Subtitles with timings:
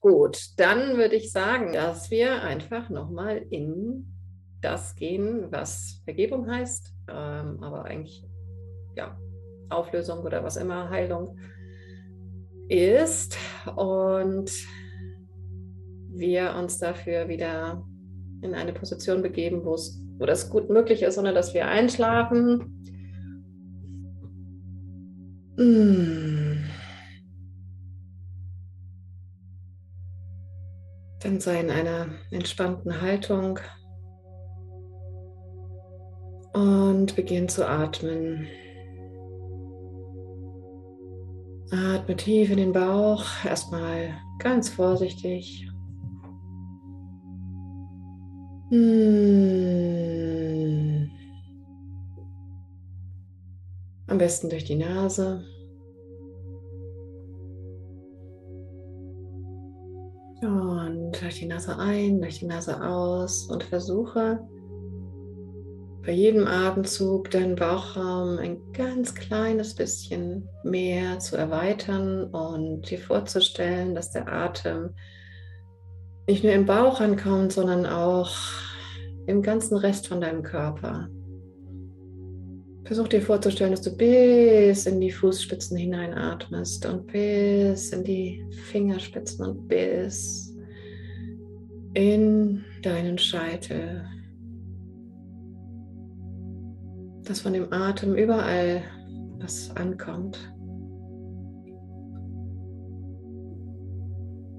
[0.00, 4.12] Gut, dann würde ich sagen, dass wir einfach nochmal in
[4.60, 8.24] das gehen, was Vergebung heißt, ähm, aber eigentlich
[8.96, 9.18] ja,
[9.70, 11.38] Auflösung oder was immer, Heilung
[12.68, 13.36] ist.
[13.74, 14.52] Und
[16.10, 17.84] wir uns dafür wieder
[18.42, 22.84] in eine Position begeben, wo es wo das gut möglich ist, ohne dass wir einschlafen.
[25.56, 26.51] Hm.
[31.22, 33.60] Dann sei in einer entspannten Haltung
[36.52, 38.48] und beginn zu atmen.
[41.70, 45.66] Atme tief in den Bauch, erstmal ganz vorsichtig.
[48.70, 49.92] Hm.
[54.08, 55.44] Am besten durch die Nase.
[60.42, 64.40] Und durch die Nase ein, durch die Nase aus und versuche
[66.04, 73.94] bei jedem Atemzug deinen Bauchraum ein ganz kleines bisschen mehr zu erweitern und dir vorzustellen,
[73.94, 74.90] dass der Atem
[76.26, 78.34] nicht nur im Bauch ankommt, sondern auch
[79.26, 81.08] im ganzen Rest von deinem Körper.
[82.84, 89.46] Versuch dir vorzustellen, dass du bis in die Fußspitzen hineinatmest und bis in die Fingerspitzen
[89.46, 90.54] und bis
[91.94, 94.04] in deinen Scheitel
[97.24, 98.82] dass von dem Atem überall
[99.38, 100.52] was ankommt.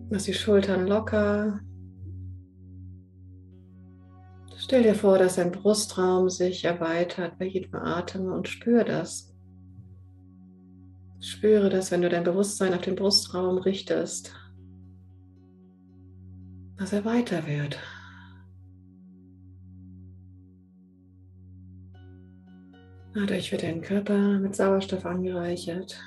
[0.09, 1.59] Lass die Schultern locker.
[4.63, 9.35] Stell dir vor, dass dein Brustraum sich erweitert bei jedem Atem und spür das.
[11.19, 14.33] Spüre das, wenn du dein Bewusstsein auf den Brustraum richtest,
[16.77, 17.77] dass er weiter wird.
[23.13, 25.99] Dadurch wird dein Körper mit Sauerstoff angereichert.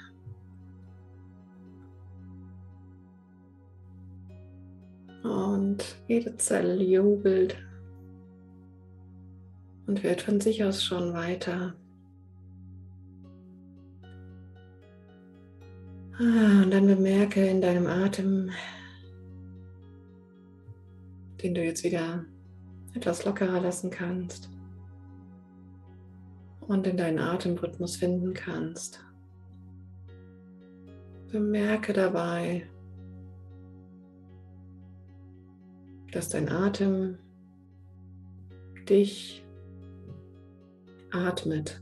[5.22, 7.58] Und jede Zelle jubelt
[9.86, 11.74] und wird von sich aus schon weiter.
[16.18, 18.50] Ah, und dann bemerke in deinem Atem,
[21.42, 22.24] den du jetzt wieder
[22.94, 24.48] etwas lockerer lassen kannst,
[26.68, 29.04] und in deinen Atemrhythmus finden kannst.
[31.30, 32.66] Bemerke dabei,
[36.12, 37.18] dass dein Atem
[38.88, 39.45] dich
[41.10, 41.80] atmet.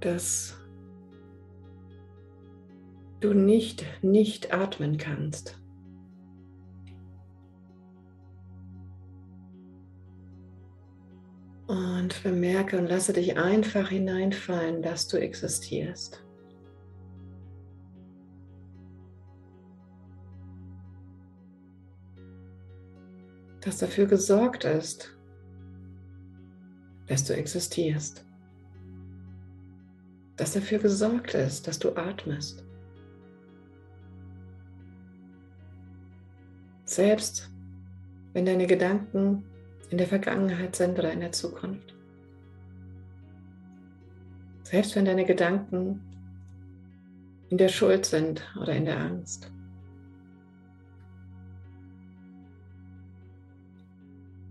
[0.00, 0.56] Dass
[3.20, 5.58] du nicht nicht atmen kannst.
[11.66, 16.22] Und bemerke und lasse dich einfach hineinfallen, dass du existierst.
[23.64, 25.16] Dass dafür gesorgt ist,
[27.06, 28.24] dass du existierst.
[30.36, 32.62] Dass dafür gesorgt ist, dass du atmest.
[36.84, 37.50] Selbst
[38.34, 39.44] wenn deine Gedanken
[39.88, 41.94] in der Vergangenheit sind oder in der Zukunft.
[44.64, 46.02] Selbst wenn deine Gedanken
[47.48, 49.53] in der Schuld sind oder in der Angst.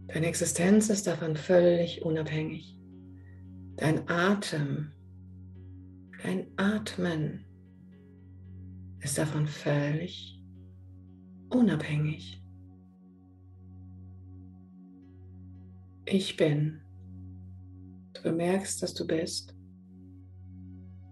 [0.08, 2.78] Deine Existenz ist davon völlig unabhängig.
[3.78, 4.92] Dein Atem,
[6.22, 7.46] dein Atmen
[9.00, 10.40] ist davon völlig
[11.50, 12.42] unabhängig.
[16.06, 16.82] Ich bin.
[18.14, 19.56] Du bemerkst, dass du bist.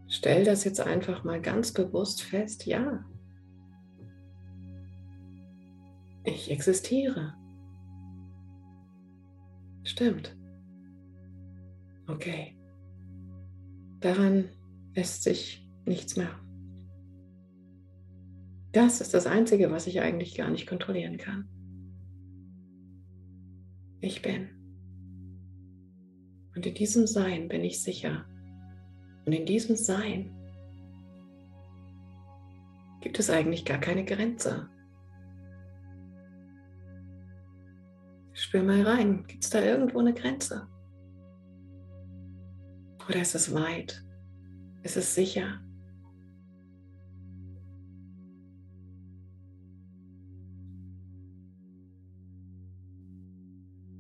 [0.08, 2.66] Stell das jetzt einfach mal ganz bewusst fest.
[2.66, 3.06] Ja.
[6.24, 7.41] Ich existiere.
[9.92, 10.34] Stimmt.
[12.08, 12.56] Okay.
[14.00, 14.48] Daran
[14.96, 16.40] lässt sich nichts machen.
[18.72, 21.46] Das ist das Einzige, was ich eigentlich gar nicht kontrollieren kann.
[24.00, 24.48] Ich bin.
[26.56, 28.26] Und in diesem Sein bin ich sicher.
[29.26, 30.32] Und in diesem Sein
[33.02, 34.70] gibt es eigentlich gar keine Grenze.
[38.52, 40.68] Spür mal rein, gibt es da irgendwo eine Grenze?
[43.08, 44.04] Oder ist es weit?
[44.84, 45.62] Ist es sicher?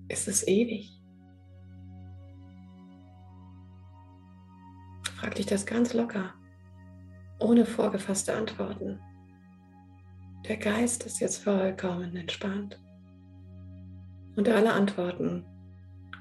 [0.09, 1.01] Ist es ewig?
[5.15, 6.33] Frag dich das ganz locker,
[7.39, 8.99] ohne vorgefasste Antworten.
[10.45, 12.81] Der Geist ist jetzt vollkommen entspannt.
[14.35, 15.45] Und alle Antworten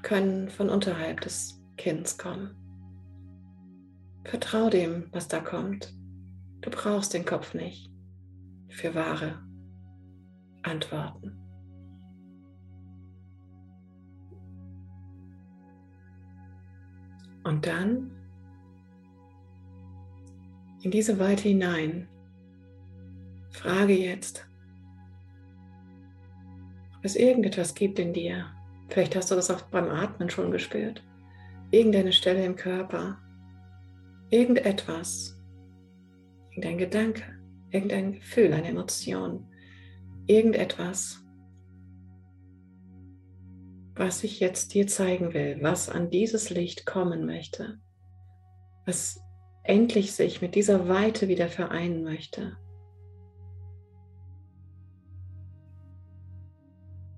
[0.03, 2.55] können von unterhalb des Kinns kommen.
[4.23, 5.93] Vertrau dem, was da kommt.
[6.61, 7.91] Du brauchst den Kopf nicht
[8.69, 9.41] für wahre
[10.63, 11.37] Antworten.
[17.43, 18.11] Und dann
[20.83, 22.07] in diese Weite hinein.
[23.49, 24.47] Frage jetzt,
[27.03, 28.45] es irgendetwas gibt in dir.
[28.89, 31.03] Vielleicht hast du das auch beim Atmen schon gespürt.
[31.71, 33.17] Irgendeine Stelle im Körper.
[34.29, 35.39] Irgendetwas.
[36.49, 37.23] Irgendein Gedanke.
[37.69, 39.47] Irgendein Gefühl, eine Emotion.
[40.27, 41.23] Irgendetwas,
[43.95, 47.79] was ich jetzt dir zeigen will, was an dieses Licht kommen möchte,
[48.85, 49.21] was
[49.63, 52.57] endlich sich mit dieser Weite wieder vereinen möchte.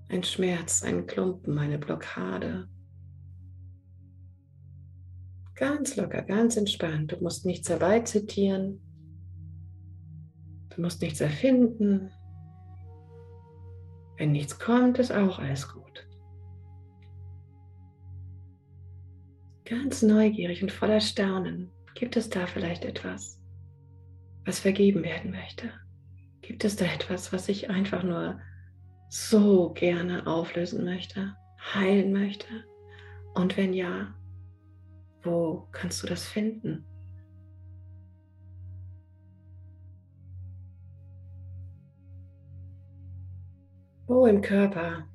[0.08, 2.68] Ein Schmerz, ein Klumpen, eine Blockade.
[5.54, 7.12] Ganz locker, ganz entspannt.
[7.12, 8.80] Du musst nichts herbeizitieren.
[10.74, 12.10] Du musst nichts erfinden.
[14.16, 16.06] Wenn nichts kommt, ist auch alles gut.
[19.64, 23.40] Ganz neugierig und voller Staunen Gibt es da vielleicht etwas,
[24.44, 25.72] was vergeben werden möchte?
[26.42, 28.40] Gibt es da etwas, was ich einfach nur
[29.14, 31.36] so gerne auflösen möchte,
[31.72, 32.48] heilen möchte?
[33.34, 34.12] Und wenn ja,
[35.22, 36.84] wo kannst du das finden?
[44.08, 45.06] Wo im Körper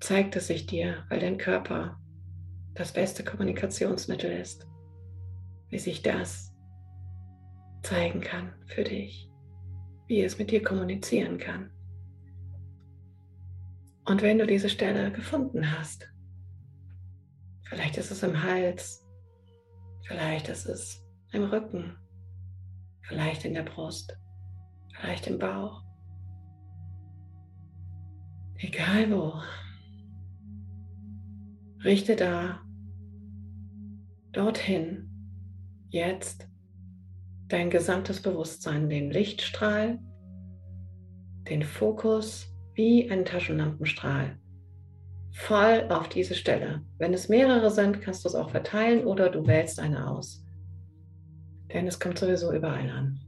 [0.00, 2.00] zeigt es sich dir, weil dein Körper
[2.74, 4.66] das beste Kommunikationsmittel ist,
[5.68, 6.52] wie sich das
[7.84, 9.25] zeigen kann für dich,
[10.06, 11.70] wie es mit dir kommunizieren kann.
[14.04, 16.08] Und wenn du diese Stelle gefunden hast,
[17.64, 19.04] vielleicht ist es im Hals,
[20.06, 21.96] vielleicht ist es im Rücken,
[23.02, 24.16] vielleicht in der Brust,
[24.94, 25.82] vielleicht im Bauch,
[28.58, 29.34] egal wo,
[31.82, 32.60] richte da
[34.32, 35.08] dorthin
[35.88, 36.48] jetzt
[37.48, 39.98] dein gesamtes Bewusstsein, den Lichtstrahl,
[41.48, 44.38] den Fokus wie ein Taschenlampenstrahl
[45.36, 46.82] voll auf diese Stelle.
[46.98, 50.42] Wenn es mehrere sind, kannst du es auch verteilen oder du wählst eine aus.
[51.72, 53.20] Denn es kommt sowieso überall an.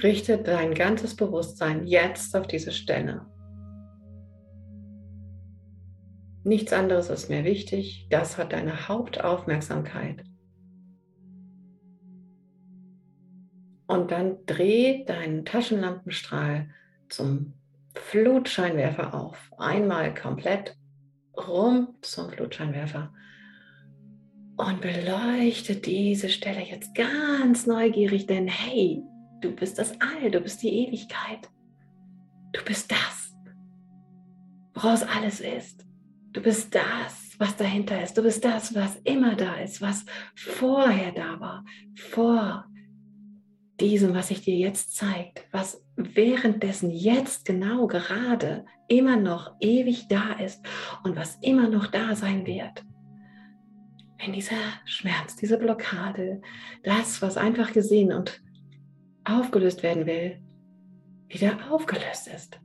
[0.00, 3.26] Richte dein ganzes Bewusstsein jetzt auf diese Stelle.
[6.44, 8.06] Nichts anderes ist mehr wichtig.
[8.10, 10.22] Das hat deine Hauptaufmerksamkeit.
[13.88, 16.68] Und dann dreh deinen Taschenlampenstrahl
[17.08, 17.54] zum
[17.94, 19.50] Flutscheinwerfer auf.
[19.56, 20.76] Einmal komplett
[21.34, 23.12] rum zum Flutscheinwerfer.
[24.58, 29.02] Und beleuchte diese Stelle jetzt ganz neugierig, denn hey,
[29.40, 31.48] du bist das All, du bist die Ewigkeit.
[32.52, 33.34] Du bist das,
[34.74, 35.86] woraus alles ist.
[36.32, 38.18] Du bist das, was dahinter ist.
[38.18, 42.66] Du bist das, was immer da ist, was vorher da war, vor
[43.80, 50.32] diesem, was sich dir jetzt zeigt, was währenddessen jetzt genau gerade immer noch ewig da
[50.32, 50.64] ist
[51.04, 52.84] und was immer noch da sein wird.
[54.18, 56.40] Wenn dieser Schmerz, diese Blockade,
[56.82, 58.42] das, was einfach gesehen und
[59.24, 60.42] aufgelöst werden will,
[61.28, 62.60] wieder aufgelöst ist.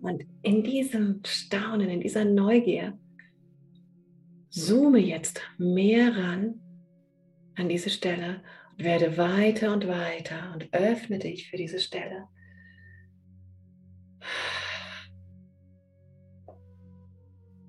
[0.00, 2.96] Und in diesem Staunen, in dieser Neugier,
[4.48, 6.60] zoome jetzt mehr ran
[7.58, 12.24] an diese Stelle und werde weiter und weiter und öffne dich für diese Stelle.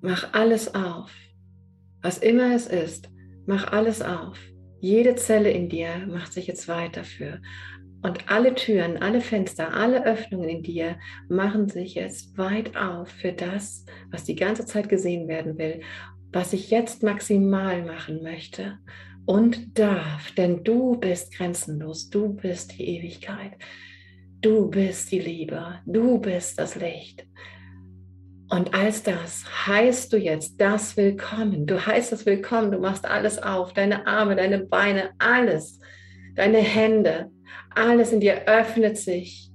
[0.02, 1.12] Mach alles auf,
[2.02, 3.10] was immer es ist,
[3.46, 4.40] mach alles auf.
[4.80, 7.42] Jede Zelle in dir macht sich jetzt weiter für
[8.02, 13.34] und alle Türen, alle Fenster, alle Öffnungen in dir machen sich jetzt weit auf für
[13.34, 15.82] das, was die ganze Zeit gesehen werden will,
[16.32, 18.78] was ich jetzt maximal machen möchte
[19.30, 23.52] und darf, denn du bist grenzenlos, du bist die Ewigkeit,
[24.42, 27.28] du bist die Liebe, du bist das Licht.
[28.50, 31.68] Und als das heißt du jetzt das Willkommen.
[31.68, 32.72] Du heißt das Willkommen.
[32.72, 33.74] Du machst alles auf.
[33.74, 35.80] Deine Arme, deine Beine, alles.
[36.36, 37.30] Deine Hände.
[37.76, 39.52] Alles in dir öffnet sich,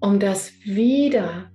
[0.00, 1.50] um das wieder,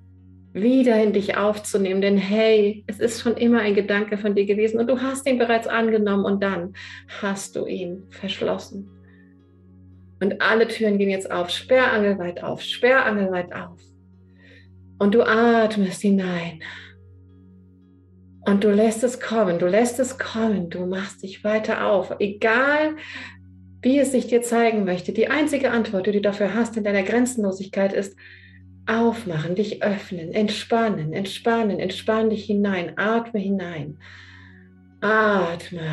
[0.53, 2.01] wieder in dich aufzunehmen.
[2.01, 5.38] Denn hey, es ist schon immer ein Gedanke von dir gewesen und du hast ihn
[5.38, 6.74] bereits angenommen und dann
[7.22, 8.89] hast du ihn verschlossen.
[10.22, 13.79] Und alle Türen gehen jetzt auf, sperrangelweit auf, sperrangelweit auf.
[15.00, 16.62] Und du atmest hinein.
[18.45, 22.13] Und du lässt es kommen, du lässt es kommen, du machst dich weiter auf.
[22.19, 22.95] Egal,
[23.81, 27.03] wie es sich dir zeigen möchte, die einzige Antwort, die du dafür hast in deiner
[27.03, 28.17] Grenzenlosigkeit ist,
[28.85, 33.97] aufmachen, dich öffnen, entspannen, entspannen, entspann dich hinein, atme hinein.
[35.01, 35.91] Atme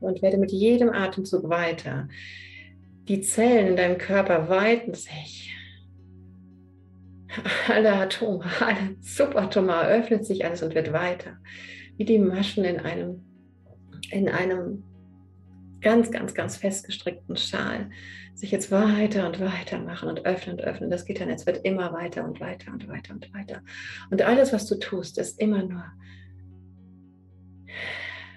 [0.00, 2.08] und werde mit jedem Atemzug weiter.
[3.08, 5.54] Die Zellen in deinem Körper weiten sich.
[7.68, 11.36] Alle Atome, alle Subatome öffnet sich alles und wird weiter.
[11.96, 13.22] Wie die Maschen in einem,
[14.10, 14.84] in einem
[15.80, 17.90] ganz, ganz, ganz festgestrickten Schal
[18.34, 20.90] sich jetzt weiter und weiter machen und öffnen und öffnen.
[20.90, 23.62] Das es wird immer weiter und weiter und weiter und weiter.
[24.10, 25.84] Und alles, was du tust, ist immer nur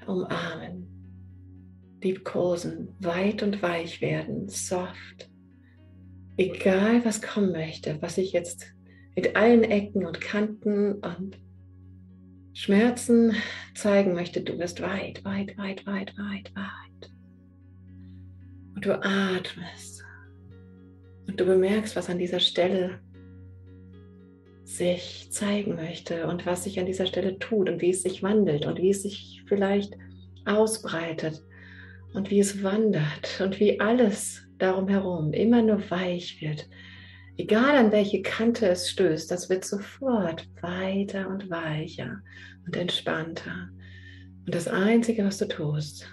[0.06, 0.88] umarmen,
[2.02, 5.30] liebkosen, weit und weich werden, soft.
[6.36, 8.66] Egal, was kommen möchte, was ich jetzt
[9.16, 11.38] mit allen Ecken und Kanten und
[12.54, 13.36] Schmerzen
[13.76, 16.83] zeigen möchte, du wirst weit, weit, weit, weit, weit, weit.
[18.76, 20.04] Und du atmest
[21.28, 23.00] und du bemerkst, was an dieser Stelle
[24.64, 28.66] sich zeigen möchte und was sich an dieser Stelle tut und wie es sich wandelt
[28.66, 29.96] und wie es sich vielleicht
[30.46, 31.44] ausbreitet
[32.14, 36.68] und wie es wandert und wie alles darum herum immer nur weich wird.
[37.38, 42.22] Egal an welche Kante es stößt, das wird sofort weiter und weicher
[42.66, 43.70] und entspannter.
[44.46, 46.08] Und das Einzige, was du tust,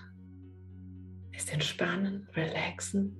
[1.40, 3.16] ist entspannen, relaxen,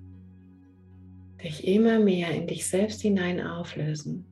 [1.43, 4.27] dich immer mehr in dich selbst hinein auflösen.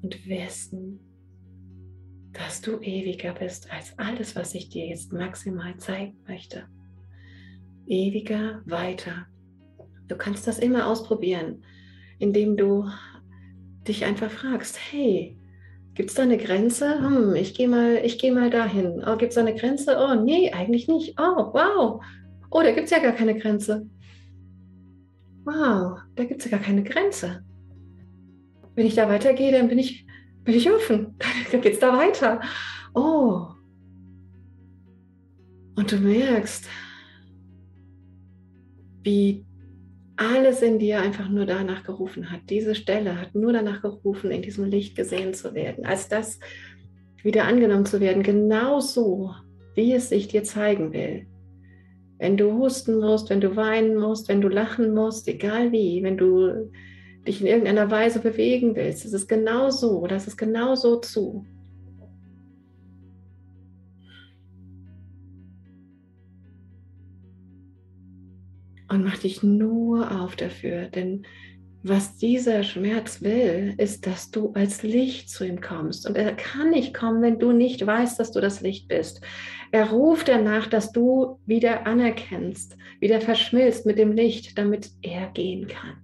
[0.00, 1.00] Und wissen,
[2.32, 6.68] dass du ewiger bist als alles, was ich dir jetzt maximal zeigen möchte.
[7.88, 9.26] Ewiger weiter.
[10.06, 11.64] Du kannst das immer ausprobieren,
[12.20, 12.88] indem du
[13.88, 15.36] dich einfach fragst, hey,
[15.96, 17.00] gibt es da eine Grenze?
[17.00, 19.02] Hm, ich gehe mal, geh mal dahin.
[19.06, 19.96] Oh, gibt es da eine Grenze?
[19.98, 21.18] Oh, nee, eigentlich nicht.
[21.18, 22.02] Oh, wow.
[22.50, 23.88] Oh, da gibt es ja gar keine Grenze.
[25.44, 27.44] Wow, da gibt es ja gar keine Grenze.
[28.74, 30.06] Wenn ich da weitergehe, dann bin ich
[30.46, 31.16] bin ich offen.
[31.50, 32.40] Dann geht es da weiter.
[32.94, 33.48] Oh.
[35.74, 36.66] Und du merkst,
[39.02, 39.44] wie
[40.16, 42.40] alles in dir einfach nur danach gerufen hat.
[42.48, 46.40] Diese Stelle hat nur danach gerufen, in diesem Licht gesehen zu werden, als das
[47.22, 49.32] wieder angenommen zu werden, genau so,
[49.74, 51.26] wie es sich dir zeigen will.
[52.18, 56.16] Wenn du husten musst, wenn du weinen musst, wenn du lachen musst, egal wie, wenn
[56.16, 56.70] du
[57.26, 61.44] dich in irgendeiner Weise bewegen willst, das ist genau so, das ist genau so zu.
[68.96, 71.26] Und mach dich nur auf dafür, denn
[71.82, 76.08] was dieser Schmerz will, ist, dass du als Licht zu ihm kommst.
[76.08, 79.20] Und er kann nicht kommen, wenn du nicht weißt, dass du das Licht bist.
[79.70, 85.66] Er ruft danach, dass du wieder anerkennst, wieder verschmilzt mit dem Licht, damit er gehen
[85.66, 85.98] kann.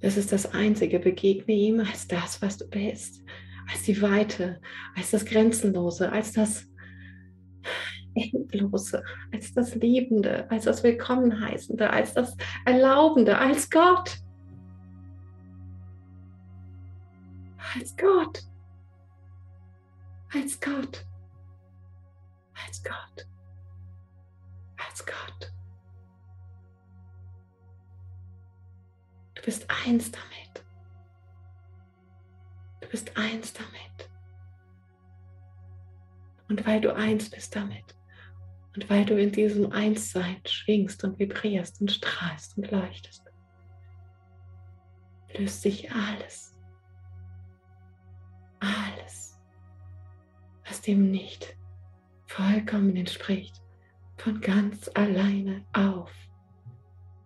[0.00, 0.98] Das ist das Einzige.
[0.98, 3.22] Begegne ihm als das, was du bist.
[3.70, 4.62] Als die Weite,
[4.96, 6.64] als das Grenzenlose, als das
[8.18, 14.18] Endlose, als das Liebende, als das Willkommenheißende, als das Erlaubende, als Gott.
[17.74, 18.42] Als Gott.
[20.32, 21.04] Als Gott.
[22.66, 23.26] Als Gott.
[24.76, 25.52] Als Gott.
[29.34, 30.64] Du bist eins damit.
[32.80, 34.10] Du bist eins damit.
[36.48, 37.97] Und weil du eins bist damit
[38.78, 43.24] und weil du in diesem Einssein schwingst und vibrierst und strahlst und leuchtest,
[45.36, 46.56] löst sich alles,
[48.60, 49.36] alles,
[50.64, 51.56] was dem nicht
[52.26, 53.60] vollkommen entspricht,
[54.16, 56.12] von ganz alleine auf.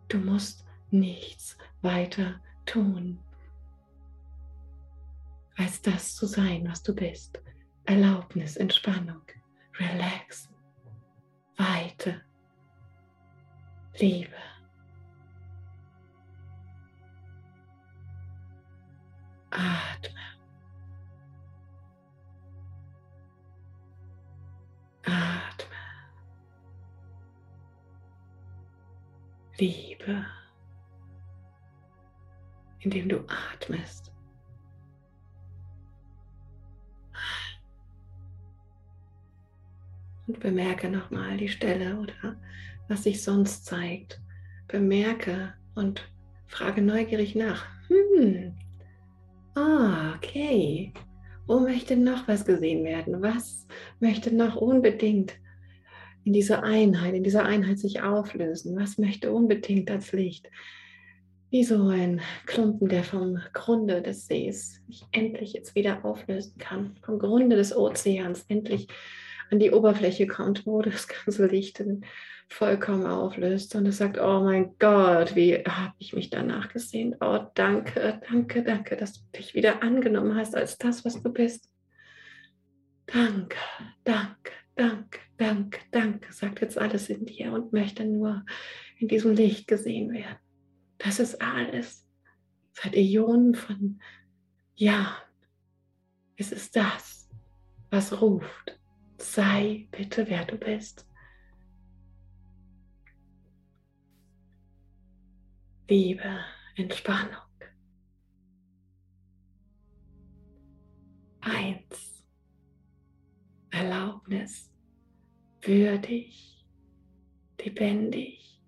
[0.09, 3.19] Du musst nichts weiter tun,
[5.59, 7.43] als das zu sein, was du bist.
[7.85, 9.21] Erlaubnis, Entspannung,
[9.79, 10.52] Relaxen,
[11.59, 12.23] Weite,
[14.01, 14.37] Liebe.
[19.51, 20.21] Atme.
[25.05, 25.67] Atme.
[29.59, 30.27] Liebe,
[32.81, 34.12] indem du atmest.
[40.33, 42.41] Und bemerke nochmal die Stelle oder
[42.89, 44.19] was sich sonst zeigt.
[44.67, 46.11] Bemerke und
[46.47, 47.67] frage neugierig nach.
[47.89, 48.55] Hm,
[49.55, 50.95] ah, okay.
[51.47, 53.21] Wo möchte noch was gesehen werden?
[53.21, 53.67] Was
[54.01, 55.35] möchte noch unbedingt
[56.25, 58.75] in dieser Einheit, in dieser Einheit sich auflösen?
[58.75, 60.49] Was möchte unbedingt als Licht?
[61.51, 66.97] Wie so ein Klumpen, der vom Grunde des Sees sich endlich jetzt wieder auflösen kann,
[67.03, 68.89] vom Grunde des Ozeans endlich
[69.53, 71.83] an die Oberfläche kommt, wo das ganze Licht
[72.49, 77.15] vollkommen auflöst und es sagt, oh mein Gott, wie habe ich mich danach gesehen.
[77.21, 81.71] Oh, danke, danke, danke, dass du dich wieder angenommen hast als das, was du bist.
[83.07, 83.57] Danke,
[84.05, 88.45] danke, danke, danke, danke, sagt jetzt alles in dir und möchte nur
[88.99, 90.39] in diesem Licht gesehen werden.
[90.99, 92.07] Das ist alles.
[92.73, 94.01] Seit Äonen von
[94.75, 95.23] Jahren.
[96.37, 97.29] Es ist das,
[97.91, 98.82] was ruft.
[99.23, 101.07] Sei bitte, wer du bist.
[105.89, 107.47] Liebe, Entspannung.
[111.41, 112.25] Eins.
[113.71, 114.73] Erlaubnis.
[115.63, 116.67] Würdig.
[117.61, 118.61] Lebendig.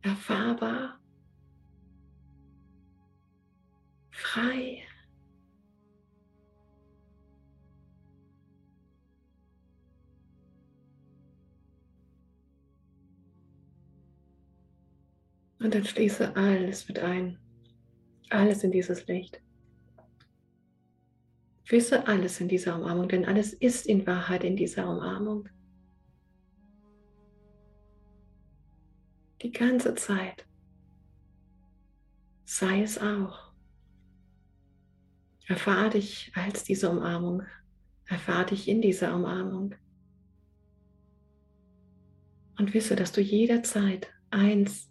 [0.00, 0.98] Erfahrbar.
[4.10, 4.82] Frei.
[15.64, 17.38] Und dann schließe alles mit ein.
[18.28, 19.40] Alles in dieses Licht.
[21.66, 25.48] Wisse alles in dieser Umarmung, denn alles ist in Wahrheit in dieser Umarmung.
[29.40, 30.46] Die ganze Zeit.
[32.44, 33.54] Sei es auch.
[35.46, 37.42] Erfahre dich als diese Umarmung.
[38.04, 39.74] Erfahre dich in dieser Umarmung.
[42.58, 44.90] Und wisse, dass du jederzeit eins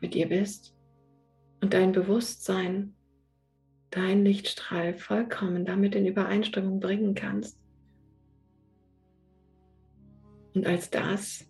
[0.00, 0.74] mit ihr bist
[1.60, 2.94] und dein Bewusstsein,
[3.90, 7.58] dein Lichtstrahl vollkommen damit in Übereinstimmung bringen kannst.
[10.54, 11.48] Und als das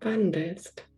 [0.00, 0.88] wandelst.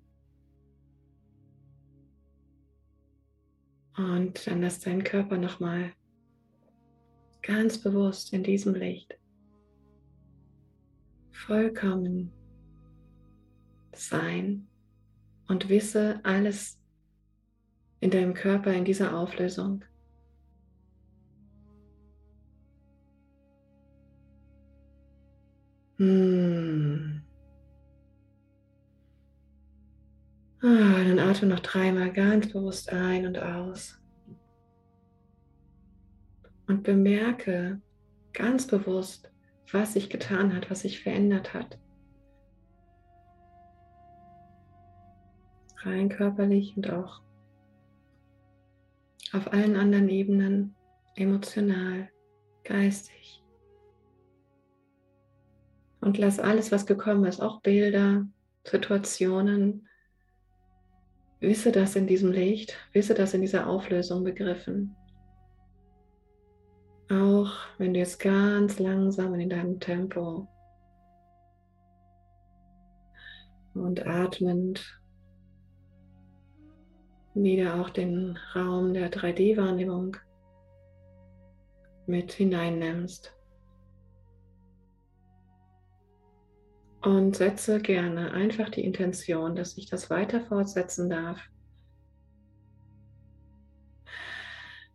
[3.96, 5.92] Und dann lass deinen Körper nochmal
[7.42, 9.18] ganz bewusst in diesem Licht
[11.30, 12.32] vollkommen
[13.92, 14.66] sein
[15.48, 16.78] und wisse alles
[18.00, 19.84] in deinem Körper in dieser Auflösung.
[25.98, 27.22] Hm.
[30.60, 34.00] Ah, dann atme noch dreimal ganz bewusst ein und aus.
[36.66, 37.80] Und bemerke
[38.32, 39.30] ganz bewusst,
[39.70, 41.78] was sich getan hat, was sich verändert hat.
[45.84, 47.20] Rein körperlich und auch
[49.32, 50.74] auf allen anderen Ebenen,
[51.16, 52.08] emotional,
[52.62, 53.42] geistig.
[56.00, 58.26] Und lass alles, was gekommen ist, auch Bilder,
[58.64, 59.88] Situationen,
[61.40, 64.94] wisse das in diesem Licht, wisse das in dieser Auflösung begriffen.
[67.10, 70.48] Auch wenn du jetzt ganz langsam in deinem Tempo
[73.74, 75.03] und atmend
[77.34, 80.16] wieder auch den Raum der 3D-Wahrnehmung
[82.06, 83.34] mit hineinnimmst.
[87.02, 91.38] Und setze gerne einfach die Intention, dass ich das weiter fortsetzen darf.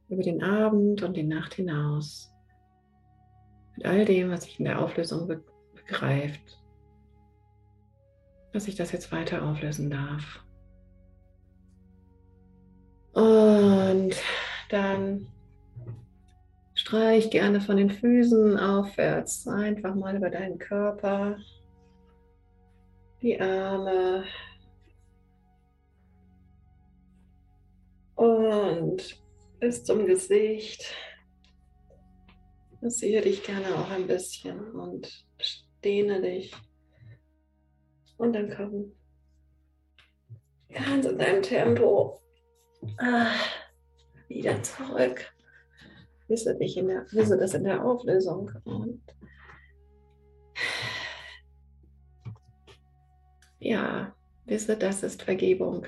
[0.08, 2.34] Über den Abend und die Nacht hinaus.
[3.76, 5.28] Mit all dem, was sich in der Auflösung
[5.76, 6.64] begreift.
[8.54, 10.44] Dass ich das jetzt weiter auflösen darf.
[16.90, 21.38] Streich gerne von den Füßen aufwärts einfach mal über deinen Körper,
[23.22, 24.26] die Arme
[28.16, 29.24] und
[29.60, 30.96] bis zum Gesicht.
[32.82, 35.28] Massiere dich gerne auch ein bisschen und
[35.84, 36.56] dehne dich.
[38.18, 38.94] Und dann komm
[40.74, 42.20] ganz in deinem Tempo
[42.98, 43.36] Ah,
[44.28, 45.32] wieder zurück.
[46.30, 48.52] Wisse, dich in der, wisse das in der Auflösung.
[48.64, 49.02] Und
[53.60, 54.16] Ja,
[54.46, 55.86] wisse, das ist Vergebung.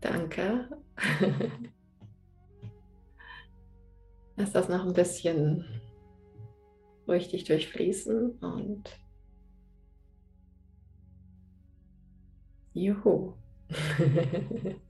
[0.00, 0.68] Danke.
[4.36, 5.64] Lass das noch ein bisschen
[7.08, 8.90] richtig durchfließen und
[12.74, 13.34] Juhu.